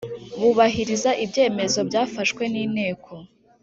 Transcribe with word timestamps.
bubahiriza 0.39 1.11
ibyemezo 1.23 1.79
byafashwe 1.89 2.43
n 2.53 2.55
inteko 2.63 3.11